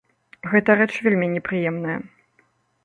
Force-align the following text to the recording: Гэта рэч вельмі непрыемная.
Гэта 0.53 0.77
рэч 0.79 0.89
вельмі 1.09 1.27
непрыемная. 1.37 1.99